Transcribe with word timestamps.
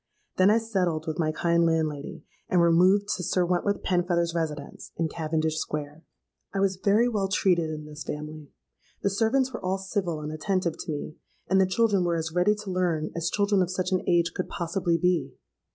Then 0.37 0.49
I 0.49 0.57
settled 0.57 1.05
with 1.05 1.19
my 1.19 1.31
kind 1.31 1.63
landlady, 1.63 2.23
and 2.49 2.59
removed 2.59 3.07
to 3.09 3.23
Sir 3.23 3.45
Wentworth 3.45 3.83
Penfeather's 3.83 4.33
residence 4.33 4.91
in 4.97 5.07
Cavendish 5.07 5.57
Square. 5.59 6.03
"I 6.55 6.59
was 6.59 6.77
very 6.83 7.07
well 7.07 7.27
treated 7.27 7.69
in 7.69 7.85
this 7.85 8.03
family. 8.03 8.49
The 9.03 9.11
servants 9.11 9.53
were 9.53 9.63
all 9.63 9.77
civil 9.77 10.19
and 10.21 10.31
attentive 10.31 10.75
to 10.79 10.91
me; 10.91 11.17
and 11.47 11.61
the 11.61 11.67
children 11.67 12.03
were 12.03 12.15
as 12.17 12.31
ready 12.33 12.55
to 12.55 12.71
learn 12.71 13.11
as 13.15 13.29
children 13.29 13.61
of 13.61 13.69
such 13.69 13.91
an 13.91 14.01
age 14.07 14.33
could 14.33 14.49
possibly 14.49 14.97
be. 14.97 15.35